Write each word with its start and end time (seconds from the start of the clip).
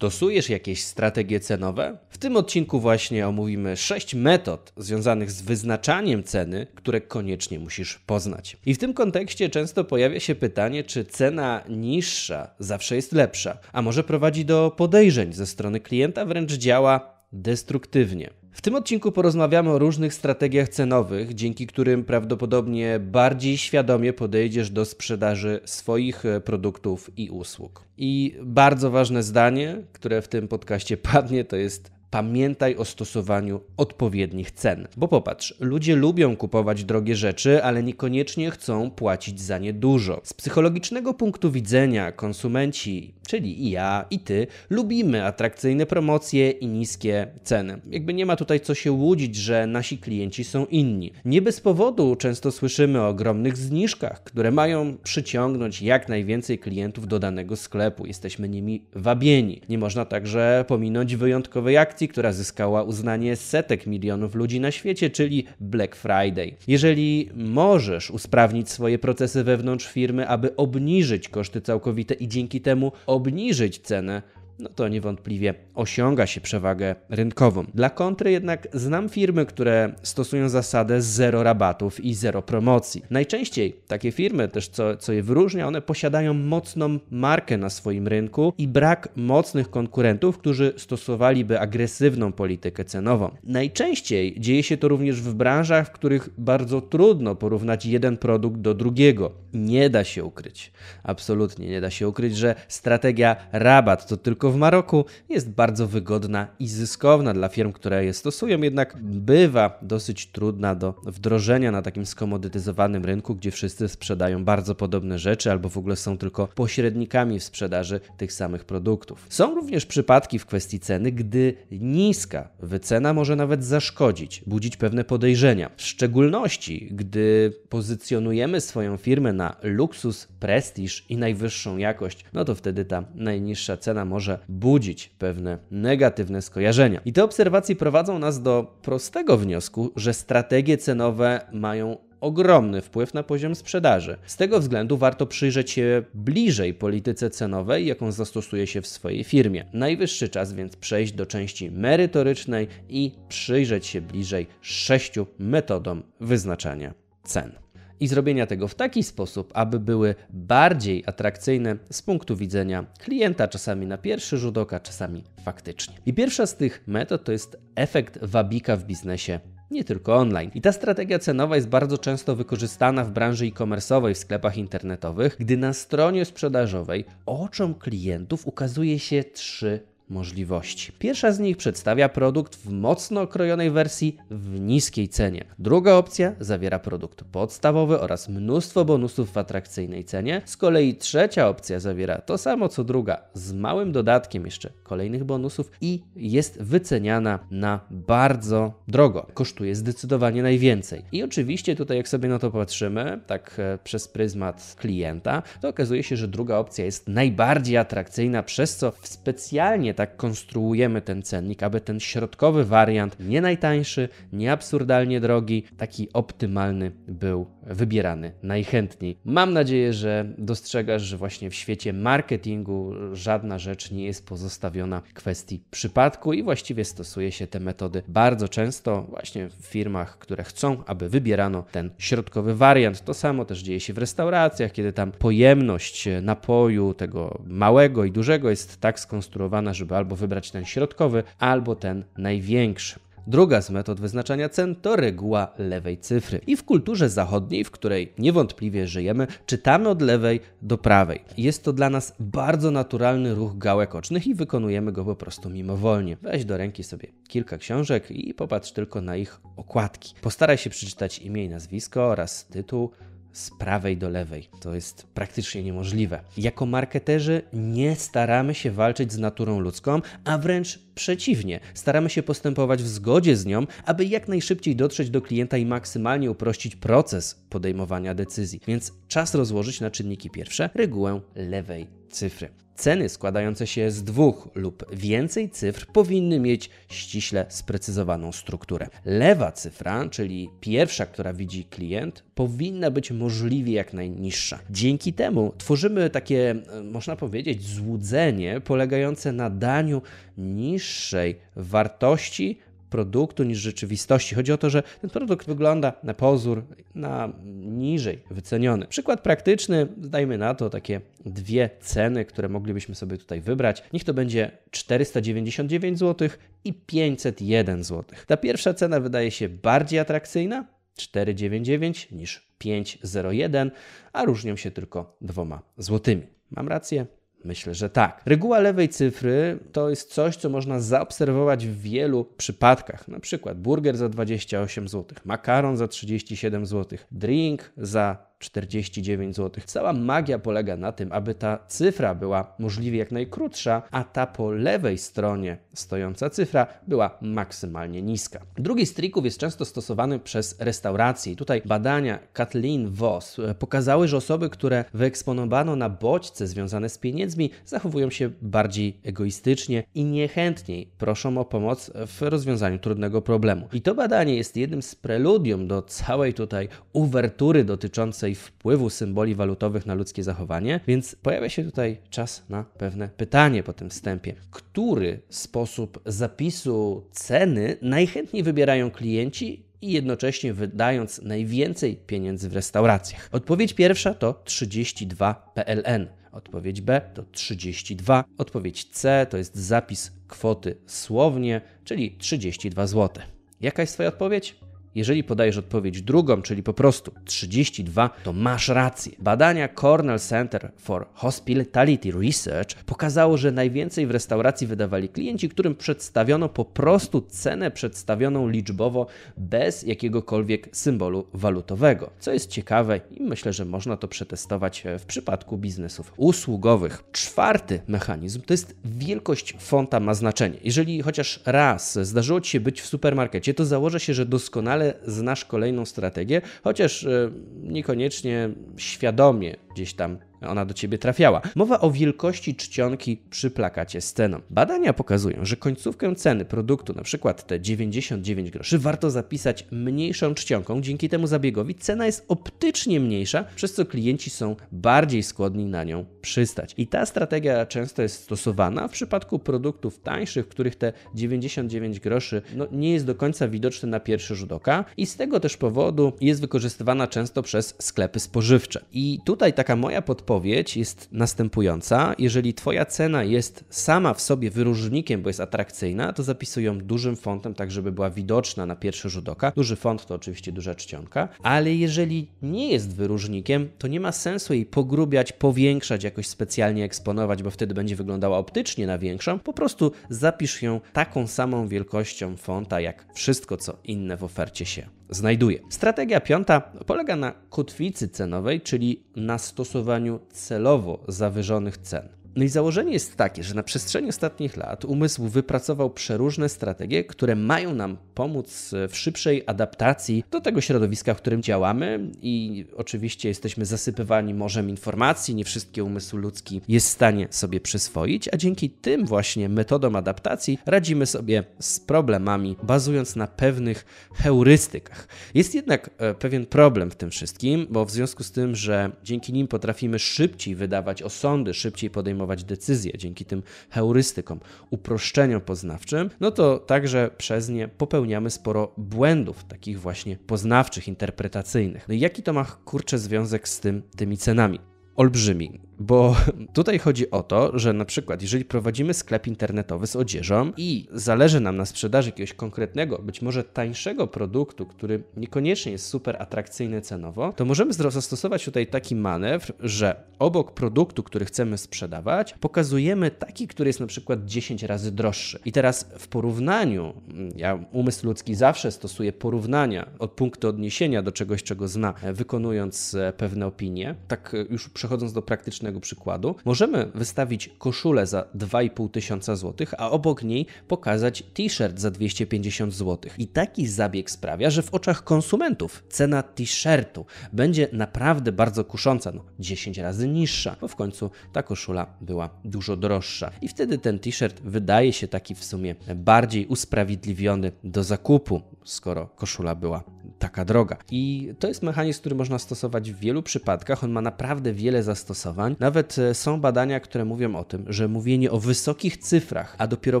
Stosujesz 0.00 0.48
jakieś 0.48 0.84
strategie 0.84 1.40
cenowe? 1.40 1.98
W 2.08 2.18
tym 2.18 2.36
odcinku 2.36 2.80
właśnie 2.80 3.28
omówimy 3.28 3.76
6 3.76 4.14
metod 4.14 4.72
związanych 4.76 5.30
z 5.30 5.42
wyznaczaniem 5.42 6.22
ceny, 6.22 6.66
które 6.74 7.00
koniecznie 7.00 7.58
musisz 7.58 7.98
poznać. 7.98 8.56
I 8.66 8.74
w 8.74 8.78
tym 8.78 8.94
kontekście 8.94 9.48
często 9.48 9.84
pojawia 9.84 10.20
się 10.20 10.34
pytanie, 10.34 10.84
czy 10.84 11.04
cena 11.04 11.64
niższa 11.68 12.50
zawsze 12.58 12.96
jest 12.96 13.12
lepsza, 13.12 13.58
a 13.72 13.82
może 13.82 14.04
prowadzi 14.04 14.44
do 14.44 14.74
podejrzeń 14.76 15.32
ze 15.32 15.46
strony 15.46 15.80
klienta, 15.80 16.24
wręcz 16.24 16.52
działa 16.52 17.24
destruktywnie. 17.32 18.30
W 18.52 18.62
tym 18.62 18.74
odcinku 18.74 19.12
porozmawiamy 19.12 19.70
o 19.70 19.78
różnych 19.78 20.14
strategiach 20.14 20.68
cenowych, 20.68 21.34
dzięki 21.34 21.66
którym 21.66 22.04
prawdopodobnie 22.04 23.00
bardziej 23.00 23.58
świadomie 23.58 24.12
podejdziesz 24.12 24.70
do 24.70 24.84
sprzedaży 24.84 25.60
swoich 25.64 26.26
e, 26.26 26.40
produktów 26.40 27.10
i 27.16 27.30
usług. 27.30 27.84
I 27.98 28.36
bardzo 28.42 28.90
ważne 28.90 29.22
zdanie, 29.22 29.82
które 29.92 30.22
w 30.22 30.28
tym 30.28 30.48
podcaście 30.48 30.96
padnie, 30.96 31.44
to 31.44 31.56
jest 31.56 31.99
pamiętaj 32.10 32.76
o 32.76 32.84
stosowaniu 32.84 33.60
odpowiednich 33.76 34.50
cen. 34.50 34.88
Bo 34.96 35.08
popatrz, 35.08 35.54
ludzie 35.60 35.96
lubią 35.96 36.36
kupować 36.36 36.84
drogie 36.84 37.16
rzeczy, 37.16 37.64
ale 37.64 37.82
niekoniecznie 37.82 38.50
chcą 38.50 38.90
płacić 38.90 39.40
za 39.40 39.58
nie 39.58 39.72
dużo. 39.72 40.20
Z 40.24 40.34
psychologicznego 40.34 41.14
punktu 41.14 41.50
widzenia 41.50 42.12
konsumenci, 42.12 43.14
czyli 43.28 43.66
i 43.66 43.70
ja, 43.70 44.04
i 44.10 44.18
ty, 44.18 44.46
lubimy 44.70 45.24
atrakcyjne 45.24 45.86
promocje 45.86 46.50
i 46.50 46.66
niskie 46.66 47.26
ceny. 47.42 47.80
Jakby 47.90 48.14
nie 48.14 48.26
ma 48.26 48.36
tutaj 48.36 48.60
co 48.60 48.74
się 48.74 48.92
łudzić, 48.92 49.36
że 49.36 49.66
nasi 49.66 49.98
klienci 49.98 50.44
są 50.44 50.66
inni. 50.66 51.12
Nie 51.24 51.42
bez 51.42 51.60
powodu 51.60 52.16
często 52.16 52.52
słyszymy 52.52 53.00
o 53.00 53.08
ogromnych 53.08 53.56
zniżkach, 53.56 54.24
które 54.24 54.50
mają 54.50 54.96
przyciągnąć 55.02 55.82
jak 55.82 56.08
najwięcej 56.08 56.58
klientów 56.58 57.08
do 57.08 57.18
danego 57.18 57.56
sklepu. 57.56 58.06
Jesteśmy 58.06 58.48
nimi 58.48 58.84
wabieni. 58.92 59.60
Nie 59.68 59.78
można 59.78 60.04
także 60.04 60.64
pominąć 60.68 61.16
wyjątkowej 61.16 61.76
akcji 61.76 61.99
akcji, 62.00 62.08
która 62.08 62.32
zyskała 62.32 62.82
uznanie 62.82 63.36
setek 63.36 63.86
milionów 63.86 64.34
ludzi 64.34 64.60
na 64.60 64.70
świecie, 64.70 65.10
czyli 65.10 65.46
Black 65.60 65.96
Friday. 65.96 66.54
Jeżeli 66.68 67.28
możesz 67.34 68.10
usprawnić 68.10 68.70
swoje 68.70 68.98
procesy 68.98 69.44
wewnątrz 69.44 69.86
firmy, 69.86 70.28
aby 70.28 70.56
obniżyć 70.56 71.28
koszty 71.28 71.60
całkowite 71.60 72.14
i 72.14 72.28
dzięki 72.28 72.60
temu 72.60 72.92
obniżyć 73.06 73.78
cenę, 73.78 74.22
no 74.60 74.68
to 74.68 74.88
niewątpliwie 74.88 75.54
osiąga 75.74 76.26
się 76.26 76.40
przewagę 76.40 76.94
rynkową. 77.08 77.64
Dla 77.74 77.90
kontry 77.90 78.30
jednak 78.30 78.68
znam 78.72 79.08
firmy, 79.08 79.46
które 79.46 79.94
stosują 80.02 80.48
zasadę 80.48 81.02
zero 81.02 81.42
rabatów 81.42 82.04
i 82.04 82.14
zero 82.14 82.42
promocji. 82.42 83.02
Najczęściej 83.10 83.76
takie 83.88 84.12
firmy, 84.12 84.48
też 84.48 84.68
co, 84.68 84.96
co 84.96 85.12
je 85.12 85.22
wyróżnia, 85.22 85.66
one 85.66 85.82
posiadają 85.82 86.34
mocną 86.34 86.98
markę 87.10 87.58
na 87.58 87.70
swoim 87.70 88.08
rynku 88.08 88.52
i 88.58 88.68
brak 88.68 89.08
mocnych 89.16 89.70
konkurentów, 89.70 90.38
którzy 90.38 90.72
stosowaliby 90.76 91.60
agresywną 91.60 92.32
politykę 92.32 92.84
cenową. 92.84 93.30
Najczęściej 93.44 94.40
dzieje 94.40 94.62
się 94.62 94.76
to 94.76 94.88
również 94.88 95.20
w 95.20 95.34
branżach, 95.34 95.88
w 95.88 95.92
których 95.92 96.28
bardzo 96.38 96.80
trudno 96.80 97.34
porównać 97.34 97.86
jeden 97.86 98.16
produkt 98.16 98.60
do 98.60 98.74
drugiego. 98.74 99.32
Nie 99.54 99.90
da 99.90 100.04
się 100.04 100.24
ukryć, 100.24 100.72
absolutnie 101.02 101.68
nie 101.68 101.80
da 101.80 101.90
się 101.90 102.08
ukryć, 102.08 102.36
że 102.36 102.54
strategia 102.68 103.36
rabat 103.52 104.06
to 104.06 104.16
tylko 104.16 104.49
w 104.50 104.56
Maroku 104.56 105.04
jest 105.28 105.50
bardzo 105.50 105.86
wygodna 105.86 106.46
i 106.58 106.68
zyskowna 106.68 107.34
dla 107.34 107.48
firm, 107.48 107.72
które 107.72 108.04
je 108.04 108.14
stosują, 108.14 108.62
jednak 108.62 108.96
bywa 109.02 109.78
dosyć 109.82 110.26
trudna 110.26 110.74
do 110.74 110.94
wdrożenia 111.06 111.70
na 111.70 111.82
takim 111.82 112.06
skomodytyzowanym 112.06 113.04
rynku, 113.04 113.34
gdzie 113.34 113.50
wszyscy 113.50 113.88
sprzedają 113.88 114.44
bardzo 114.44 114.74
podobne 114.74 115.18
rzeczy 115.18 115.50
albo 115.50 115.68
w 115.68 115.76
ogóle 115.76 115.96
są 115.96 116.18
tylko 116.18 116.46
pośrednikami 116.46 117.40
w 117.40 117.44
sprzedaży 117.44 118.00
tych 118.16 118.32
samych 118.32 118.64
produktów. 118.64 119.26
Są 119.28 119.54
również 119.54 119.86
przypadki 119.86 120.38
w 120.38 120.46
kwestii 120.46 120.80
ceny, 120.80 121.12
gdy 121.12 121.54
niska 121.70 122.48
wycena 122.62 123.12
może 123.14 123.36
nawet 123.36 123.64
zaszkodzić, 123.64 124.42
budzić 124.46 124.76
pewne 124.76 125.04
podejrzenia. 125.04 125.70
W 125.76 125.82
szczególności, 125.82 126.88
gdy 126.90 127.52
pozycjonujemy 127.68 128.60
swoją 128.60 128.96
firmę 128.96 129.32
na 129.32 129.56
luksus, 129.62 130.28
prestiż 130.40 131.04
i 131.08 131.16
najwyższą 131.16 131.76
jakość, 131.76 132.24
no 132.32 132.44
to 132.44 132.54
wtedy 132.54 132.84
ta 132.84 133.04
najniższa 133.14 133.76
cena 133.76 134.04
może 134.04 134.38
budzić 134.48 135.10
pewne 135.18 135.58
negatywne 135.70 136.42
skojarzenia. 136.42 137.00
I 137.04 137.12
te 137.12 137.24
obserwacje 137.24 137.76
prowadzą 137.76 138.18
nas 138.18 138.42
do 138.42 138.78
prostego 138.82 139.36
wniosku, 139.36 139.92
że 139.96 140.14
strategie 140.14 140.76
cenowe 140.78 141.40
mają 141.52 141.96
ogromny 142.20 142.82
wpływ 142.82 143.14
na 143.14 143.22
poziom 143.22 143.54
sprzedaży. 143.54 144.16
Z 144.26 144.36
tego 144.36 144.60
względu 144.60 144.96
warto 144.96 145.26
przyjrzeć 145.26 145.70
się 145.70 146.02
bliżej 146.14 146.74
polityce 146.74 147.30
cenowej, 147.30 147.86
jaką 147.86 148.12
zastosuje 148.12 148.66
się 148.66 148.82
w 148.82 148.86
swojej 148.86 149.24
firmie. 149.24 149.64
Najwyższy 149.72 150.28
czas 150.28 150.52
więc 150.52 150.76
przejść 150.76 151.12
do 151.12 151.26
części 151.26 151.70
merytorycznej 151.70 152.68
i 152.88 153.12
przyjrzeć 153.28 153.86
się 153.86 154.00
bliżej 154.00 154.46
sześciu 154.60 155.26
metodom 155.38 156.02
wyznaczania 156.20 156.94
cen 157.24 157.52
i 158.00 158.08
zrobienia 158.08 158.46
tego 158.46 158.68
w 158.68 158.74
taki 158.74 159.02
sposób, 159.02 159.52
aby 159.54 159.80
były 159.80 160.14
bardziej 160.30 161.04
atrakcyjne 161.06 161.76
z 161.90 162.02
punktu 162.02 162.36
widzenia 162.36 162.86
klienta, 162.98 163.48
czasami 163.48 163.86
na 163.86 163.98
pierwszy 163.98 164.38
rzut 164.38 164.58
oka, 164.58 164.80
czasami 164.80 165.24
faktycznie. 165.44 165.94
I 166.06 166.14
pierwsza 166.14 166.46
z 166.46 166.56
tych 166.56 166.82
metod 166.86 167.24
to 167.24 167.32
jest 167.32 167.56
efekt 167.74 168.18
wabika 168.24 168.76
w 168.76 168.84
biznesie 168.84 169.40
nie 169.70 169.84
tylko 169.84 170.16
online. 170.16 170.50
I 170.54 170.60
ta 170.60 170.72
strategia 170.72 171.18
cenowa 171.18 171.56
jest 171.56 171.68
bardzo 171.68 171.98
często 171.98 172.36
wykorzystana 172.36 173.04
w 173.04 173.10
branży 173.10 173.44
e-commerce'owej 173.44 174.14
w 174.14 174.18
sklepach 174.18 174.56
internetowych, 174.56 175.36
gdy 175.40 175.56
na 175.56 175.72
stronie 175.72 176.24
sprzedażowej 176.24 177.04
oczom 177.26 177.74
klientów 177.74 178.46
ukazuje 178.46 178.98
się 178.98 179.24
trzy 179.24 179.80
możliwości. 180.10 180.92
Pierwsza 180.98 181.32
z 181.32 181.38
nich 181.38 181.56
przedstawia 181.56 182.08
produkt 182.08 182.56
w 182.56 182.72
mocno 182.72 183.20
okrojonej 183.20 183.70
wersji 183.70 184.16
w 184.30 184.60
niskiej 184.60 185.08
cenie. 185.08 185.44
Druga 185.58 185.94
opcja 185.94 186.32
zawiera 186.40 186.78
produkt 186.78 187.24
podstawowy 187.24 188.00
oraz 188.00 188.28
mnóstwo 188.28 188.84
bonusów 188.84 189.32
w 189.32 189.38
atrakcyjnej 189.38 190.04
cenie. 190.04 190.42
Z 190.44 190.56
kolei 190.56 190.94
trzecia 190.94 191.48
opcja 191.48 191.80
zawiera 191.80 192.20
to 192.20 192.38
samo 192.38 192.68
co 192.68 192.84
druga, 192.84 193.22
z 193.34 193.52
małym 193.52 193.92
dodatkiem 193.92 194.44
jeszcze 194.44 194.70
kolejnych 194.82 195.24
bonusów 195.24 195.70
i 195.80 196.02
jest 196.16 196.62
wyceniana 196.62 197.38
na 197.50 197.80
bardzo 197.90 198.72
drogo. 198.88 199.26
Kosztuje 199.34 199.74
zdecydowanie 199.74 200.42
najwięcej. 200.42 201.02
I 201.12 201.22
oczywiście 201.22 201.76
tutaj 201.76 201.96
jak 201.96 202.08
sobie 202.08 202.28
na 202.28 202.38
to 202.38 202.50
patrzymy, 202.50 203.20
tak 203.26 203.56
e, 203.58 203.78
przez 203.84 204.08
pryzmat 204.08 204.76
klienta, 204.78 205.42
to 205.60 205.68
okazuje 205.68 206.02
się, 206.02 206.16
że 206.16 206.28
druga 206.28 206.56
opcja 206.56 206.84
jest 206.84 207.08
najbardziej 207.08 207.76
atrakcyjna, 207.76 208.42
przez 208.42 208.76
co 208.76 208.92
specjalnie 209.02 209.94
tak 210.00 210.16
konstruujemy 210.16 211.00
ten 211.02 211.22
cennik, 211.22 211.62
aby 211.62 211.80
ten 211.80 212.00
środkowy 212.00 212.64
wariant, 212.64 213.16
nie 213.20 213.40
najtańszy, 213.40 214.08
nie 214.32 214.52
absurdalnie 214.52 215.20
drogi, 215.20 215.64
taki 215.76 216.12
optymalny 216.12 216.92
był 217.08 217.46
wybierany 217.70 218.32
najchętniej. 218.42 219.18
Mam 219.24 219.52
nadzieję, 219.52 219.92
że 219.92 220.34
dostrzegasz, 220.38 221.02
że 221.02 221.16
właśnie 221.16 221.50
w 221.50 221.54
świecie 221.54 221.92
marketingu 221.92 222.92
żadna 223.12 223.58
rzecz 223.58 223.90
nie 223.90 224.04
jest 224.04 224.26
pozostawiona 224.26 225.02
kwestii 225.14 225.62
przypadku 225.70 226.32
i 226.32 226.42
właściwie 226.42 226.84
stosuje 226.84 227.32
się 227.32 227.46
te 227.46 227.60
metody 227.60 228.02
bardzo 228.08 228.48
często 228.48 229.02
właśnie 229.02 229.48
w 229.48 229.66
firmach, 229.66 230.18
które 230.18 230.44
chcą, 230.44 230.84
aby 230.86 231.08
wybierano 231.08 231.64
ten 231.72 231.90
środkowy 231.98 232.54
wariant. 232.54 233.04
To 233.04 233.14
samo 233.14 233.44
też 233.44 233.62
dzieje 233.62 233.80
się 233.80 233.92
w 233.92 233.98
restauracjach, 233.98 234.72
kiedy 234.72 234.92
tam 234.92 235.12
pojemność 235.12 236.08
napoju 236.22 236.94
tego 236.94 237.40
małego 237.46 238.04
i 238.04 238.12
dużego 238.12 238.50
jest 238.50 238.80
tak 238.80 239.00
skonstruowana, 239.00 239.74
żeby 239.74 239.96
albo 239.96 240.16
wybrać 240.16 240.50
ten 240.50 240.64
środkowy, 240.64 241.22
albo 241.38 241.76
ten 241.76 242.04
największy. 242.18 243.00
Druga 243.30 243.62
z 243.62 243.70
metod 243.70 244.00
wyznaczania 244.00 244.48
cen 244.48 244.74
to 244.74 244.96
reguła 244.96 245.54
lewej 245.58 245.98
cyfry. 245.98 246.40
I 246.46 246.56
w 246.56 246.64
kulturze 246.64 247.08
zachodniej, 247.08 247.64
w 247.64 247.70
której 247.70 248.12
niewątpliwie 248.18 248.86
żyjemy, 248.86 249.26
czytamy 249.46 249.88
od 249.88 250.02
lewej 250.02 250.40
do 250.62 250.78
prawej. 250.78 251.24
Jest 251.38 251.64
to 251.64 251.72
dla 251.72 251.90
nas 251.90 252.14
bardzo 252.20 252.70
naturalny 252.70 253.34
ruch 253.34 253.58
gałek 253.58 253.94
ocznych 253.94 254.26
i 254.26 254.34
wykonujemy 254.34 254.92
go 254.92 255.04
po 255.04 255.16
prostu 255.16 255.50
mimowolnie. 255.50 256.16
Weź 256.22 256.44
do 256.44 256.56
ręki 256.56 256.84
sobie 256.84 257.08
kilka 257.28 257.58
książek 257.58 258.10
i 258.10 258.34
popatrz 258.34 258.72
tylko 258.72 259.00
na 259.00 259.16
ich 259.16 259.40
okładki. 259.56 260.14
Postaraj 260.20 260.58
się 260.58 260.70
przeczytać 260.70 261.18
imię 261.18 261.44
i 261.44 261.48
nazwisko 261.48 262.06
oraz 262.06 262.46
tytuł 262.46 262.90
z 263.32 263.50
prawej 263.50 263.96
do 263.96 264.08
lewej. 264.08 264.48
To 264.60 264.74
jest 264.74 265.06
praktycznie 265.14 265.62
niemożliwe. 265.62 266.20
Jako 266.36 266.66
marketerzy 266.66 267.42
nie 267.52 267.96
staramy 267.96 268.54
się 268.54 268.70
walczyć 268.70 269.12
z 269.12 269.18
naturą 269.18 269.60
ludzką, 269.60 270.00
a 270.24 270.38
wręcz 270.38 270.78
przeciwnie, 270.94 271.60
staramy 271.74 272.10
się 272.10 272.22
postępować 272.22 272.82
w 272.82 272.88
zgodzie 272.88 273.36
z 273.36 273.46
nią, 273.46 273.66
aby 273.84 274.04
jak 274.04 274.28
najszybciej 274.28 274.76
dotrzeć 274.76 275.10
do 275.10 275.22
klienta 275.22 275.56
i 275.56 275.66
maksymalnie 275.66 276.30
uprościć 276.30 276.76
proces 276.76 277.34
podejmowania 277.50 278.14
decyzji. 278.14 278.60
Więc 278.66 278.92
czas 279.08 279.34
rozłożyć 279.34 279.80
na 279.80 279.90
czynniki 279.90 280.30
pierwsze 280.30 280.70
regułę 280.74 281.20
lewej 281.34 281.86
cyfry. 282.10 282.48
Ceny 282.80 283.08
składające 283.08 283.66
się 283.66 283.90
z 283.90 284.04
dwóch 284.04 284.48
lub 284.54 284.86
więcej 284.92 285.50
cyfr 285.50 285.86
powinny 285.86 286.40
mieć 286.40 286.70
ściśle 286.88 287.46
sprecyzowaną 287.48 288.32
strukturę. 288.32 288.88
Lewa 289.04 289.52
cyfra, 289.52 290.08
czyli 290.08 290.50
pierwsza, 290.60 291.06
która 291.06 291.32
widzi 291.32 291.64
klient, 291.64 292.24
powinna 292.34 292.90
być 292.90 293.10
możliwie 293.10 293.72
jak 293.72 293.92
najniższa. 293.92 294.58
Dzięki 294.70 295.12
temu 295.12 295.52
tworzymy 295.58 296.10
takie, 296.10 296.50
e, 296.50 296.82
można 296.82 297.16
powiedzieć, 297.16 297.68
złudzenie 297.68 298.60
polegające 298.60 299.32
na 299.32 299.50
daniu 299.50 300.02
niższej 300.38 301.36
wartości 301.56 302.58
produktu 302.90 303.44
niż 303.44 303.58
rzeczywistości. 303.58 304.34
Chodzi 304.34 304.52
o 304.52 304.58
to, 304.58 304.70
że 304.70 304.82
ten 305.00 305.10
produkt 305.10 305.46
wygląda 305.46 305.92
na 306.02 306.14
pozór 306.14 306.64
na 306.94 307.32
niżej 307.60 308.22
wyceniony. 308.30 308.86
Przykład 308.86 309.20
praktyczny, 309.20 309.86
dajmy 309.96 310.38
na 310.38 310.54
to 310.54 310.70
takie 310.70 311.00
dwie 311.26 311.70
ceny, 311.80 312.24
które 312.24 312.48
moglibyśmy 312.48 312.94
sobie 312.94 313.18
tutaj 313.18 313.40
wybrać. 313.40 313.82
Niech 313.92 314.04
to 314.04 314.14
będzie 314.14 314.50
499 314.70 315.98
zł 315.98 316.28
i 316.64 316.74
501 316.74 317.84
zł. 317.84 318.04
Ta 318.26 318.36
pierwsza 318.36 318.74
cena 318.74 319.00
wydaje 319.00 319.30
się 319.30 319.48
bardziej 319.48 319.98
atrakcyjna, 319.98 320.66
499 320.96 322.08
niż 322.12 322.50
501, 322.58 323.70
a 324.12 324.24
różnią 324.24 324.56
się 324.56 324.70
tylko 324.70 325.16
dwoma 325.20 325.62
złotymi. 325.78 326.22
Mam 326.50 326.68
rację? 326.68 327.06
Myślę, 327.44 327.74
że 327.74 327.90
tak. 327.90 328.22
Reguła 328.26 328.58
lewej 328.58 328.88
cyfry 328.88 329.58
to 329.72 329.90
jest 329.90 330.12
coś, 330.12 330.36
co 330.36 330.48
można 330.48 330.80
zaobserwować 330.80 331.66
w 331.66 331.80
wielu 331.80 332.24
przypadkach. 332.24 333.08
Na 333.08 333.20
przykład 333.20 333.60
burger 333.60 333.96
za 333.96 334.08
28 334.08 334.88
zł, 334.88 335.18
makaron 335.24 335.76
za 335.76 335.88
37 335.88 336.66
zł, 336.66 336.98
drink 337.10 337.72
za 337.76 338.29
49 338.40 339.36
zł. 339.36 339.62
Cała 339.66 339.92
magia 339.92 340.38
polega 340.38 340.76
na 340.76 340.92
tym, 340.92 341.12
aby 341.12 341.34
ta 341.34 341.58
cyfra 341.68 342.14
była 342.14 342.54
możliwie 342.58 342.98
jak 342.98 343.12
najkrótsza, 343.12 343.82
a 343.90 344.04
ta 344.04 344.26
po 344.26 344.50
lewej 344.50 344.98
stronie 344.98 345.58
stojąca 345.74 346.30
cyfra 346.30 346.66
była 346.86 347.18
maksymalnie 347.20 348.02
niska. 348.02 348.40
Drugi 348.56 348.86
z 348.86 348.94
trików 348.94 349.24
jest 349.24 349.38
często 349.38 349.64
stosowany 349.64 350.18
przez 350.18 350.56
restauracje. 350.60 351.36
Tutaj 351.36 351.62
badania 351.64 352.18
Kathleen 352.32 352.90
Voss 352.90 353.36
pokazały, 353.58 354.08
że 354.08 354.16
osoby, 354.16 354.50
które 354.50 354.84
wyeksponowano 354.94 355.76
na 355.76 355.88
bodźce 355.88 356.46
związane 356.46 356.88
z 356.88 356.98
pieniędzmi, 356.98 357.50
zachowują 357.66 358.10
się 358.10 358.30
bardziej 358.42 359.00
egoistycznie 359.04 359.84
i 359.94 360.04
niechętniej 360.04 360.90
proszą 360.98 361.38
o 361.38 361.44
pomoc 361.44 361.90
w 362.06 362.22
rozwiązaniu 362.22 362.78
trudnego 362.78 363.22
problemu. 363.22 363.68
I 363.72 363.82
to 363.82 363.94
badanie 363.94 364.36
jest 364.36 364.56
jednym 364.56 364.82
z 364.82 364.94
preludium 364.94 365.68
do 365.68 365.82
całej 365.82 366.34
tutaj 366.34 366.68
uwertury 366.92 367.64
dotyczącej 367.64 368.29
wpływu 368.34 368.90
symboli 368.90 369.34
walutowych 369.34 369.86
na 369.86 369.94
ludzkie 369.94 370.22
zachowanie, 370.24 370.80
więc 370.86 371.16
pojawia 371.22 371.48
się 371.48 371.64
tutaj 371.64 371.98
czas 372.10 372.44
na 372.48 372.64
pewne 372.64 373.08
pytanie 373.08 373.62
po 373.62 373.72
tym 373.72 373.90
wstępie. 373.90 374.34
Który 374.50 375.20
sposób 375.28 376.02
zapisu 376.06 377.06
ceny 377.12 377.76
najchętniej 377.82 378.42
wybierają 378.42 378.90
klienci 378.90 379.64
i 379.82 379.92
jednocześnie 379.92 380.54
wydając 380.54 381.22
najwięcej 381.22 381.96
pieniędzy 381.96 382.48
w 382.48 382.54
restauracjach? 382.54 383.28
Odpowiedź 383.32 383.72
pierwsza 383.72 384.14
to 384.14 384.42
32 384.44 385.52
PLN. 385.54 386.06
Odpowiedź 386.32 386.80
B 386.80 387.00
to 387.14 387.22
32. 387.22 388.24
Odpowiedź 388.38 388.84
C 388.84 389.26
to 389.30 389.36
jest 389.36 389.56
zapis 389.56 390.12
kwoty 390.28 390.76
słownie, 390.86 391.60
czyli 391.84 392.16
32 392.18 392.86
zł. 392.86 393.24
Jaka 393.60 393.82
jest 393.82 393.94
Twoja 393.94 394.08
odpowiedź? 394.08 394.56
Jeżeli 394.94 395.24
podajesz 395.24 395.56
odpowiedź 395.56 396.02
drugą, 396.02 396.42
czyli 396.42 396.62
po 396.62 396.72
prostu 396.72 397.12
32, 397.24 398.10
to 398.24 398.32
masz 398.32 398.68
rację. 398.68 399.12
Badania 399.18 399.68
Cornell 399.68 400.18
Center 400.18 400.72
for 400.76 401.06
Hospitality 401.14 402.12
Research 402.12 402.74
pokazało, 402.86 403.36
że 403.36 403.52
najwięcej 403.52 404.06
w 404.06 404.10
restauracji 404.10 404.66
wydawali 404.66 405.08
klienci, 405.08 405.48
którym 405.48 405.74
przedstawiono 405.74 406.48
po 406.48 406.64
prostu 406.64 407.20
cenę 407.20 407.70
przedstawioną 407.70 408.48
liczbowo 408.48 409.06
bez 409.36 409.82
jakiegokolwiek 409.82 410.68
symbolu 410.72 411.26
walutowego. 411.34 412.10
Co 412.20 412.32
jest 412.32 412.50
ciekawe 412.50 413.00
i 413.10 413.22
myślę, 413.22 413.52
że 413.52 413.64
można 413.64 413.96
to 413.96 414.08
przetestować 414.08 414.84
w 414.98 415.04
przypadku 415.04 415.58
biznesów 415.58 416.12
usługowych. 416.16 417.04
Czwarty 417.12 417.80
mechanizm 417.88 418.40
to 418.40 418.52
jest 418.52 418.76
wielkość 418.84 419.56
fonta 419.58 420.00
ma 420.00 420.14
znaczenie. 420.14 420.58
Jeżeli 420.64 421.02
chociaż 421.02 421.40
raz 421.46 421.98
zdarzyło 421.98 422.40
Ci 422.40 422.50
się 422.50 422.60
być 422.60 422.80
w 422.80 422.86
supermarkecie, 422.86 423.54
to 423.54 423.64
założę 423.64 424.00
się, 424.00 424.14
że 424.14 424.26
doskonale 424.26 424.79
ale 424.80 424.94
znasz 425.06 425.44
kolejną 425.44 425.86
strategię, 425.86 426.42
chociaż 426.64 427.04
e, 427.04 427.30
niekoniecznie 427.62 428.50
świadomie 428.76 429.56
gdzieś 429.74 429.94
tam 429.94 430.18
ona 430.48 430.64
do 430.64 430.74
ciebie 430.74 430.98
trafiała. 430.98 431.40
Mowa 431.54 431.80
o 431.80 431.90
wielkości 431.90 432.54
czcionki 432.54 433.22
przy 433.30 433.50
plakacie 433.50 434.00
z 434.00 434.12
ceną. 434.12 434.40
Badania 434.50 434.92
pokazują, 434.92 435.44
że 435.44 435.56
końcówkę 435.56 436.14
ceny 436.14 436.44
produktu, 436.44 436.92
na 436.92 437.02
przykład 437.02 437.46
te 437.46 437.60
99 437.60 438.50
groszy, 438.50 438.78
warto 438.78 439.10
zapisać 439.10 439.66
mniejszą 439.70 440.34
czcionką. 440.34 440.80
Dzięki 440.80 441.08
temu 441.08 441.26
zabiegowi 441.26 441.74
cena 441.74 442.06
jest 442.06 442.24
optycznie 442.28 443.00
mniejsza, 443.00 443.44
przez 443.56 443.74
co 443.74 443.86
klienci 443.86 444.30
są 444.30 444.56
bardziej 444.72 445.22
skłonni 445.22 445.66
na 445.66 445.84
nią 445.84 446.04
przystać. 446.20 446.74
I 446.76 446.86
ta 446.86 447.06
strategia 447.06 447.66
często 447.66 448.02
jest 448.02 448.22
stosowana 448.22 448.88
w 448.88 448.90
przypadku 448.90 449.38
produktów 449.38 449.98
tańszych, 449.98 450.46
w 450.46 450.48
których 450.48 450.76
te 450.76 450.92
99 451.14 452.00
groszy 452.00 452.42
no, 452.56 452.66
nie 452.72 452.92
jest 452.92 453.06
do 453.06 453.14
końca 453.14 453.48
widoczne 453.48 453.88
na 453.88 454.00
pierwszy 454.00 454.34
rzut 454.34 454.52
oka 454.52 454.84
i 454.96 455.06
z 455.06 455.16
tego 455.16 455.40
też 455.40 455.56
powodu 455.56 456.12
jest 456.20 456.40
wykorzystywana 456.40 457.06
często 457.06 457.42
przez 457.42 457.74
sklepy 457.78 458.20
spożywcze. 458.20 458.84
I 458.92 459.18
tutaj 459.24 459.52
taka 459.52 459.69
moja 459.76 460.02
podpowiedź 460.02 460.30
odpowiedź 460.30 460.76
jest 460.76 461.08
następująca. 461.12 462.14
Jeżeli 462.18 462.54
Twoja 462.54 462.84
cena 462.84 463.24
jest 463.24 463.64
sama 463.70 464.14
w 464.14 464.20
sobie 464.20 464.50
wyróżnikiem, 464.50 465.22
bo 465.22 465.28
jest 465.28 465.40
atrakcyjna, 465.40 466.12
to 466.12 466.22
zapisuj 466.22 466.64
ją 466.64 466.78
dużym 466.78 467.16
fontem, 467.16 467.54
tak 467.54 467.70
żeby 467.70 467.92
była 467.92 468.10
widoczna 468.10 468.66
na 468.66 468.76
pierwszy 468.76 469.10
rzut 469.10 469.28
oka. 469.28 469.52
Duży 469.56 469.76
font 469.76 470.06
to 470.06 470.14
oczywiście 470.14 470.52
duża 470.52 470.74
czcionka, 470.74 471.28
ale 471.42 471.74
jeżeli 471.74 472.28
nie 472.42 472.72
jest 472.72 472.96
wyróżnikiem, 472.96 473.68
to 473.78 473.88
nie 473.88 474.00
ma 474.00 474.12
sensu 474.12 474.54
jej 474.54 474.66
pogrubiać, 474.66 475.32
powiększać, 475.32 476.04
jakoś 476.04 476.26
specjalnie 476.26 476.84
eksponować, 476.84 477.42
bo 477.42 477.50
wtedy 477.50 477.74
będzie 477.74 477.96
wyglądała 477.96 478.38
optycznie 478.38 478.86
na 478.86 478.98
większą. 478.98 479.38
Po 479.38 479.52
prostu 479.52 479.92
zapisz 480.10 480.62
ją 480.62 480.80
taką 480.92 481.26
samą 481.26 481.68
wielkością 481.68 482.36
fonta, 482.36 482.80
jak 482.80 483.06
wszystko, 483.14 483.56
co 483.56 483.76
inne 483.84 484.16
w 484.16 484.24
ofercie 484.24 484.66
się 484.66 484.99
znajduje. 485.10 485.58
Strategia 485.68 486.20
piąta 486.20 486.60
polega 486.60 487.16
na 487.16 487.34
kotwicy 487.50 488.08
cenowej, 488.08 488.60
czyli 488.60 489.02
na 489.16 489.38
stosowaniu 489.38 490.20
celowo 490.32 491.04
zawyżonych 491.08 491.78
cen. 491.78 492.19
No 492.36 492.44
i 492.44 492.48
założenie 492.48 492.92
jest 492.92 493.16
takie, 493.16 493.42
że 493.42 493.54
na 493.54 493.62
przestrzeni 493.62 494.08
ostatnich 494.08 494.56
lat 494.56 494.84
umysł 494.84 495.28
wypracował 495.28 495.90
przeróżne 495.90 496.48
strategie, 496.48 497.04
które 497.04 497.36
mają 497.36 497.74
nam 497.74 497.96
pomóc 498.14 498.70
w 498.88 498.96
szybszej 498.96 499.42
adaptacji 499.46 500.24
do 500.30 500.40
tego 500.40 500.60
środowiska, 500.60 501.14
w 501.14 501.16
którym 501.16 501.42
działamy 501.42 502.10
i 502.22 502.64
oczywiście 502.76 503.28
jesteśmy 503.28 503.66
zasypywani 503.66 504.34
morzem 504.34 504.70
informacji, 504.70 505.34
nie 505.34 505.44
wszystkie 505.44 505.84
umysł 505.84 506.16
ludzki 506.16 506.60
jest 506.68 506.86
w 506.86 506.90
stanie 506.90 507.28
sobie 507.30 507.60
przyswoić, 507.60 508.28
a 508.32 508.36
dzięki 508.36 508.70
tym 508.70 509.06
właśnie 509.06 509.48
metodom 509.48 509.96
adaptacji 509.96 510.58
radzimy 510.66 511.06
sobie 511.06 511.44
z 511.58 511.80
problemami, 511.80 512.56
bazując 512.62 513.16
na 513.16 513.26
pewnych 513.26 513.84
heurystykach. 514.14 515.08
Jest 515.34 515.54
jednak 515.54 515.90
e, 515.98 516.14
pewien 516.14 516.46
problem 516.46 516.90
w 516.90 516.96
tym 516.96 517.10
wszystkim, 517.10 517.66
bo 517.70 517.84
w 517.84 517.90
związku 517.90 518.22
z 518.22 518.32
tym, 518.32 518.56
że 518.56 518.90
dzięki 519.04 519.32
nim 519.32 519.48
potrafimy 519.48 519.98
szybciej 519.98 520.54
wydawać 520.54 521.02
osądy, 521.02 521.54
szybciej 521.54 521.90
podejmować 521.90 522.19
podejmować 522.20 522.44
decyzje 522.44 522.98
dzięki 522.98 523.24
tym 523.24 523.42
heurystykom, 523.70 524.40
uproszczeniom 524.70 525.40
poznawczym, 525.40 526.10
no 526.20 526.30
to 526.30 526.58
także 526.58 527.10
przez 527.16 527.48
nie 527.48 527.68
popełniamy 527.68 528.30
sporo 528.30 528.72
błędów, 528.76 529.44
takich 529.44 529.80
właśnie 529.80 530.16
poznawczych, 530.16 530.88
interpretacyjnych. 530.88 531.88
No 531.88 531.94
i 531.94 532.00
jaki 532.00 532.22
to 532.22 532.32
ma 532.32 532.44
kurczę 532.44 532.98
związek 532.98 533.48
z 533.48 533.60
tym, 533.60 533.82
tymi 533.96 534.16
cenami? 534.16 534.58
olbrzymi. 534.96 535.60
Bo 535.80 536.16
tutaj 536.52 536.78
chodzi 536.78 537.10
o 537.10 537.22
to, 537.22 537.58
że 537.58 537.72
na 537.72 537.84
przykład 537.84 538.22
jeżeli 538.22 538.44
prowadzimy 538.44 538.94
sklep 538.94 539.26
internetowy 539.26 539.86
z 539.86 539.96
odzieżą 539.96 540.52
i 540.56 540.88
zależy 540.92 541.40
nam 541.40 541.56
na 541.56 541.66
sprzedaży 541.66 542.08
jakiegoś 542.08 542.34
konkretnego, 542.34 542.98
być 542.98 543.22
może 543.22 543.44
tańszego 543.44 544.06
produktu, 544.06 544.66
który 544.66 545.02
niekoniecznie 545.16 545.72
jest 545.72 545.86
super 545.86 546.16
atrakcyjny 546.22 546.80
cenowo, 546.80 547.32
to 547.32 547.44
możemy 547.44 547.72
zastosować 547.72 548.44
tutaj 548.44 548.66
taki 548.66 548.96
manewr, 548.96 549.52
że 549.60 550.10
obok 550.18 550.52
produktu, 550.52 551.02
który 551.02 551.24
chcemy 551.24 551.58
sprzedawać, 551.58 552.34
pokazujemy 552.40 553.10
taki, 553.10 553.48
który 553.48 553.68
jest 553.68 553.80
na 553.80 553.86
przykład 553.86 554.24
10 554.24 554.62
razy 554.62 554.92
droższy. 554.92 555.38
I 555.44 555.52
teraz 555.52 555.90
w 555.98 556.08
porównaniu, 556.08 556.94
ja 557.36 557.58
umysł 557.72 558.06
ludzki 558.06 558.34
zawsze 558.34 558.72
stosuje 558.72 559.12
porównania 559.12 559.90
od 559.98 560.10
punktu 560.10 560.48
odniesienia 560.48 561.02
do 561.02 561.12
czegoś, 561.12 561.42
czego 561.42 561.68
zna, 561.68 561.94
wykonując 562.12 562.94
e, 562.94 563.12
pewne 563.12 563.46
opinie. 563.46 563.94
Tak 564.08 564.34
e, 564.34 564.52
już 564.52 564.68
przechodząc 564.68 565.12
do 565.12 565.22
praktycznego 565.22 565.69
przykładu, 565.80 566.34
możemy 566.44 566.90
wystawić 566.94 567.50
koszulę 567.58 568.06
za 568.06 568.24
2,5 568.36 568.90
tysiąca 568.90 569.36
złotych, 569.36 569.74
a 569.78 569.90
obok 569.90 570.22
niej 570.22 570.46
pokazać 570.68 571.22
t-shirt 571.34 571.78
za 571.78 571.90
250 571.90 572.74
zł. 572.74 573.12
I 573.18 573.26
taki 573.26 573.66
zabieg 573.66 574.10
sprawia, 574.10 574.50
że 574.50 574.62
w 574.62 574.74
oczach 574.74 575.04
konsumentów 575.04 575.84
cena 575.88 576.22
t-shirtu 576.22 577.06
będzie 577.32 577.68
naprawdę 577.72 578.32
bardzo 578.32 578.64
kusząca, 578.64 579.12
no 579.12 579.24
10 579.38 579.78
razy 579.78 580.08
niższa, 580.08 580.56
bo 580.60 580.68
w 580.68 580.76
końcu 580.76 581.10
ta 581.32 581.42
koszula 581.42 581.86
była 582.00 582.30
dużo 582.44 582.76
droższa. 582.76 583.30
I 583.42 583.48
wtedy 583.48 583.78
ten 583.78 583.98
t-shirt 583.98 584.40
wydaje 584.44 584.92
się 584.92 585.08
taki 585.08 585.34
w 585.34 585.44
sumie 585.44 585.74
bardziej 585.94 586.46
usprawiedliwiony 586.46 587.52
do 587.64 587.84
zakupu, 587.84 588.42
skoro 588.64 589.06
koszula 589.06 589.54
była 589.54 589.84
taka 590.18 590.44
droga. 590.44 590.76
I 590.90 591.34
to 591.38 591.48
jest 591.48 591.62
mechanizm, 591.62 592.00
który 592.00 592.14
można 592.14 592.38
stosować 592.38 592.92
w 592.92 592.98
wielu 592.98 593.22
przypadkach. 593.22 593.84
On 593.84 593.90
ma 593.90 594.00
naprawdę 594.00 594.52
wiele 594.52 594.82
zastosowań. 594.82 595.56
Nawet 595.60 595.98
e, 595.98 596.14
są 596.14 596.40
badania, 596.40 596.80
które 596.80 597.04
mówią 597.04 597.36
o 597.36 597.44
tym, 597.44 597.64
że 597.68 597.88
mówienie 597.88 598.30
o 598.30 598.40
wysokich 598.40 598.96
cyfrach, 598.96 599.54
a 599.58 599.66
dopiero 599.66 600.00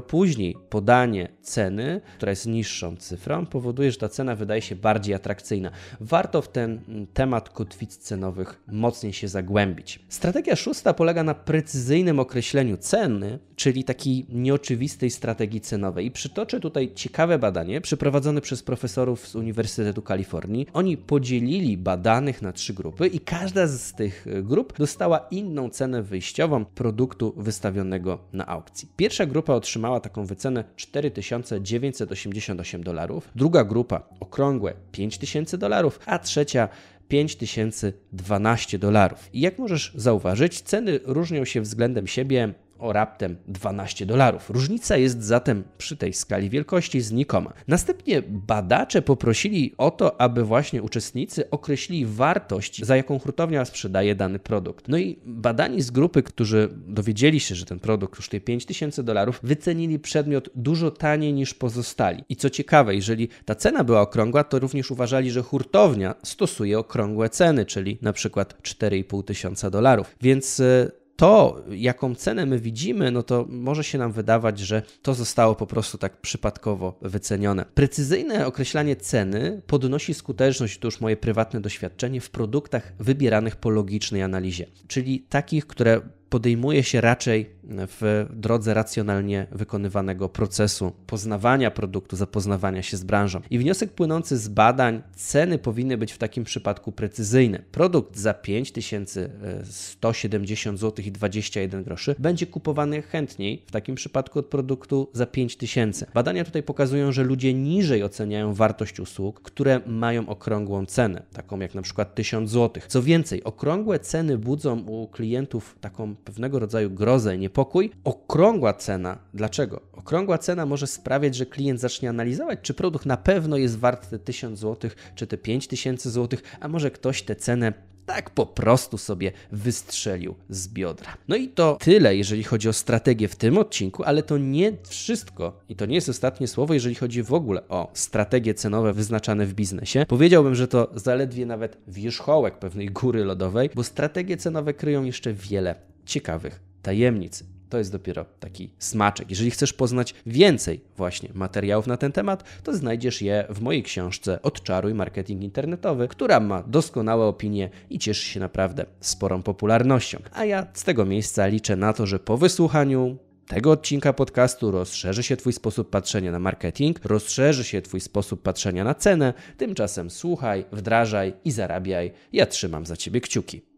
później 0.00 0.56
podanie 0.70 1.28
ceny, 1.42 2.00
która 2.16 2.30
jest 2.30 2.46
niższą 2.46 2.96
cyfrą, 2.96 3.46
powoduje, 3.46 3.92
że 3.92 3.98
ta 3.98 4.08
cena 4.08 4.36
wydaje 4.36 4.62
się 4.62 4.76
bardziej 4.76 5.14
atrakcyjna. 5.14 5.70
Warto 6.00 6.42
w 6.42 6.48
ten 6.48 6.80
mm, 6.88 7.06
temat 7.06 7.50
kotwic 7.50 7.96
cenowych 7.96 8.62
mocniej 8.68 9.12
się 9.12 9.28
zagłębić. 9.28 10.00
Strategia 10.08 10.56
szósta 10.56 10.94
polega 10.94 11.22
na 11.22 11.34
precyzyjnym 11.34 12.18
określeniu 12.18 12.76
ceny, 12.76 13.38
czyli 13.56 13.84
takiej 13.84 14.26
nieoczywistej 14.28 15.10
strategii 15.10 15.60
cenowej. 15.60 16.06
I 16.06 16.10
przytoczę 16.10 16.60
tutaj 16.60 16.92
ciekawe 16.94 17.38
badanie 17.38 17.80
przeprowadzone 17.80 18.40
przez 18.40 18.62
profesorów 18.62 19.28
z 19.28 19.34
Uniwersytetu 19.34 20.02
Kalifornii. 20.02 20.66
Oni 20.72 20.96
podzielili 20.96 21.78
badanych 21.78 22.42
na 22.42 22.52
trzy 22.52 22.74
grupy 22.74 23.06
i 23.06 23.20
każda 23.20 23.66
z 23.66 23.92
tych 23.92 24.26
grup 24.42 24.78
dostała 24.78 25.26
inną 25.40 25.70
cenę 25.70 26.02
wyjściową 26.02 26.64
produktu 26.64 27.34
wystawionego 27.36 28.18
na 28.32 28.46
aukcji. 28.46 28.88
Pierwsza 28.96 29.26
grupa 29.26 29.54
otrzymała 29.54 30.00
taką 30.00 30.26
wycenę 30.26 30.64
4988 30.76 32.82
dolarów, 32.82 33.30
druga 33.34 33.64
grupa 33.64 34.02
okrągłe 34.20 34.74
5000 34.92 35.58
dolarów, 35.58 36.00
a 36.06 36.18
trzecia 36.18 36.68
5012 37.08 38.78
dolarów. 38.78 39.28
I 39.32 39.40
jak 39.40 39.58
możesz 39.58 39.92
zauważyć, 39.94 40.60
ceny 40.60 41.00
różnią 41.04 41.44
się 41.44 41.60
względem 41.60 42.06
siebie 42.06 42.54
o 42.80 42.92
raptem 42.92 43.36
12 43.48 44.06
dolarów. 44.06 44.50
Różnica 44.50 44.96
jest 44.96 45.22
zatem 45.22 45.64
przy 45.78 45.96
tej 45.96 46.12
skali 46.12 46.50
wielkości 46.50 47.00
znikoma. 47.00 47.52
Następnie 47.68 48.22
badacze 48.28 49.02
poprosili 49.02 49.74
o 49.78 49.90
to, 49.90 50.20
aby 50.20 50.44
właśnie 50.44 50.82
uczestnicy 50.82 51.50
określili 51.50 52.06
wartość, 52.06 52.84
za 52.84 52.96
jaką 52.96 53.18
hurtownia 53.18 53.64
sprzedaje 53.64 54.14
dany 54.14 54.38
produkt. 54.38 54.88
No 54.88 54.98
i 54.98 55.18
badani 55.24 55.82
z 55.82 55.90
grupy, 55.90 56.22
którzy 56.22 56.68
dowiedzieli 56.86 57.40
się, 57.40 57.54
że 57.54 57.64
ten 57.64 57.80
produkt 57.80 58.16
kosztuje 58.16 58.40
5000 58.40 59.02
dolarów, 59.02 59.40
wycenili 59.42 59.98
przedmiot 59.98 60.50
dużo 60.54 60.90
taniej 60.90 61.32
niż 61.32 61.54
pozostali. 61.54 62.24
I 62.28 62.36
co 62.36 62.50
ciekawe, 62.50 62.94
jeżeli 62.94 63.28
ta 63.44 63.54
cena 63.54 63.84
była 63.84 64.00
okrągła, 64.00 64.44
to 64.44 64.58
również 64.58 64.90
uważali, 64.90 65.30
że 65.30 65.42
hurtownia 65.42 66.14
stosuje 66.22 66.78
okrągłe 66.78 67.28
ceny, 67.28 67.66
czyli 67.66 67.98
na 68.02 68.12
przykład 68.12 68.62
4,5 68.62 69.24
tysiąca 69.24 69.70
dolarów. 69.70 70.16
Więc 70.20 70.60
e, 70.60 70.99
to, 71.20 71.62
jaką 71.70 72.14
cenę 72.14 72.46
my 72.46 72.58
widzimy, 72.58 73.10
no 73.10 73.22
to 73.22 73.46
może 73.48 73.84
się 73.84 73.98
nam 73.98 74.12
wydawać, 74.12 74.58
że 74.58 74.82
to 75.02 75.14
zostało 75.14 75.54
po 75.54 75.66
prostu 75.66 75.98
tak 75.98 76.20
przypadkowo 76.20 76.98
wycenione. 77.02 77.64
Precyzyjne 77.74 78.46
określanie 78.46 78.96
ceny 78.96 79.62
podnosi 79.66 80.14
skuteczność, 80.14 80.78
to 80.78 80.88
już 80.88 81.00
moje 81.00 81.16
prywatne 81.16 81.60
doświadczenie, 81.60 82.20
w 82.20 82.30
produktach 82.30 82.92
wybieranych 82.98 83.56
po 83.56 83.70
logicznej 83.70 84.22
analizie, 84.22 84.66
czyli 84.88 85.20
takich, 85.20 85.66
które 85.66 86.00
podejmuje 86.30 86.82
się 86.82 87.00
raczej 87.00 87.50
w 87.64 88.26
drodze 88.30 88.74
racjonalnie 88.74 89.46
wykonywanego 89.52 90.28
procesu 90.28 90.92
poznawania 91.06 91.70
produktu, 91.70 92.16
zapoznawania 92.16 92.82
się 92.82 92.96
z 92.96 93.04
branżą. 93.04 93.40
I 93.50 93.58
wniosek 93.58 93.92
płynący 93.92 94.38
z 94.38 94.48
badań, 94.48 95.02
ceny 95.16 95.58
powinny 95.58 95.98
być 95.98 96.12
w 96.12 96.18
takim 96.18 96.44
przypadku 96.44 96.92
precyzyjne. 96.92 97.62
Produkt 97.72 98.16
za 98.16 98.34
5170 98.34 100.80
zł 100.80 101.04
i 101.06 101.12
21 101.12 101.84
groszy 101.84 102.14
będzie 102.18 102.46
kupowany 102.46 103.02
chętniej 103.02 103.62
w 103.66 103.70
takim 103.70 103.94
przypadku 103.94 104.38
od 104.38 104.46
produktu 104.46 105.10
za 105.12 105.26
5000. 105.26 106.06
Badania 106.14 106.44
tutaj 106.44 106.62
pokazują, 106.62 107.12
że 107.12 107.24
ludzie 107.24 107.54
niżej 107.54 108.02
oceniają 108.02 108.54
wartość 108.54 109.00
usług, 109.00 109.42
które 109.42 109.80
mają 109.86 110.28
okrągłą 110.28 110.86
cenę, 110.86 111.22
taką 111.32 111.60
jak 111.60 111.74
na 111.74 111.82
przykład 111.82 112.14
1000 112.14 112.50
zł. 112.50 112.82
Co 112.88 113.02
więcej, 113.02 113.44
okrągłe 113.44 113.98
ceny 113.98 114.38
budzą 114.38 114.80
u 114.80 115.08
klientów 115.08 115.76
taką 115.80 116.14
pewnego 116.24 116.58
rodzaju 116.58 116.90
grozę 116.90 117.38
niepokój. 117.38 117.90
Okrągła 118.04 118.74
cena, 118.74 119.18
dlaczego? 119.34 119.80
Okrągła 119.92 120.38
cena 120.38 120.66
może 120.66 120.86
sprawiać, 120.86 121.34
że 121.34 121.46
klient 121.46 121.80
zacznie 121.80 122.08
analizować, 122.08 122.58
czy 122.62 122.74
produkt 122.74 123.06
na 123.06 123.16
pewno 123.16 123.56
jest 123.56 123.78
wart 123.78 124.10
te 124.10 124.18
1000 124.18 124.58
zł, 124.58 124.90
czy 125.14 125.26
te 125.26 125.38
5000 125.38 126.10
zł, 126.10 126.40
a 126.60 126.68
może 126.68 126.90
ktoś 126.90 127.22
tę 127.22 127.36
cenę 127.36 127.72
tak 128.14 128.30
po 128.30 128.46
prostu 128.46 128.98
sobie 128.98 129.32
wystrzelił 129.52 130.34
z 130.48 130.68
biodra. 130.68 131.16
No 131.28 131.36
i 131.36 131.48
to 131.48 131.78
tyle, 131.80 132.16
jeżeli 132.16 132.44
chodzi 132.44 132.68
o 132.68 132.72
strategię 132.72 133.28
w 133.28 133.36
tym 133.36 133.58
odcinku, 133.58 134.02
ale 134.04 134.22
to 134.22 134.38
nie 134.38 134.72
wszystko 134.88 135.60
i 135.68 135.76
to 135.76 135.86
nie 135.86 135.94
jest 135.94 136.08
ostatnie 136.08 136.48
słowo, 136.48 136.74
jeżeli 136.74 136.94
chodzi 136.94 137.22
w 137.22 137.32
ogóle 137.32 137.68
o 137.68 137.90
strategie 137.94 138.54
cenowe 138.54 138.92
wyznaczane 138.92 139.46
w 139.46 139.54
biznesie. 139.54 140.06
Powiedziałbym, 140.08 140.54
że 140.54 140.68
to 140.68 140.90
zaledwie 140.94 141.46
nawet 141.46 141.76
wierzchołek 141.88 142.58
pewnej 142.58 142.86
góry 142.86 143.24
lodowej, 143.24 143.70
bo 143.74 143.84
strategie 143.84 144.36
cenowe 144.36 144.74
kryją 144.74 145.04
jeszcze 145.04 145.32
wiele 145.32 145.89
ciekawych 146.10 146.60
tajemnic. 146.82 147.44
To 147.68 147.78
jest 147.78 147.92
dopiero 147.92 148.24
taki 148.40 148.70
smaczek. 148.78 149.30
Jeżeli 149.30 149.50
chcesz 149.50 149.72
poznać 149.72 150.14
więcej 150.26 150.80
właśnie 150.96 151.28
materiałów 151.34 151.86
na 151.86 151.96
ten 151.96 152.12
temat, 152.12 152.44
to 152.62 152.76
znajdziesz 152.76 153.22
je 153.22 153.46
w 153.50 153.60
mojej 153.60 153.82
książce 153.82 154.42
Odczaruj 154.42 154.94
Marketing 154.94 155.42
Internetowy, 155.42 156.08
która 156.08 156.40
ma 156.40 156.62
doskonałe 156.62 157.26
opinie 157.26 157.70
i 157.90 157.98
cieszy 157.98 158.26
się 158.26 158.40
naprawdę 158.40 158.86
sporą 159.00 159.42
popularnością. 159.42 160.18
A 160.32 160.44
ja 160.44 160.66
z 160.72 160.84
tego 160.84 161.04
miejsca 161.04 161.46
liczę 161.46 161.76
na 161.76 161.92
to, 161.92 162.06
że 162.06 162.18
po 162.18 162.36
wysłuchaniu 162.36 163.16
tego 163.46 163.70
odcinka 163.70 164.12
podcastu 164.12 164.70
rozszerzy 164.70 165.22
się 165.22 165.36
Twój 165.36 165.52
sposób 165.52 165.90
patrzenia 165.90 166.32
na 166.32 166.38
marketing, 166.38 167.04
rozszerzy 167.04 167.64
się 167.64 167.82
Twój 167.82 168.00
sposób 168.00 168.42
patrzenia 168.42 168.84
na 168.84 168.94
cenę. 168.94 169.34
Tymczasem 169.56 170.10
słuchaj, 170.10 170.64
wdrażaj 170.72 171.32
i 171.44 171.50
zarabiaj. 171.50 172.12
Ja 172.32 172.46
trzymam 172.46 172.86
za 172.86 172.96
Ciebie 172.96 173.20
kciuki. 173.20 173.69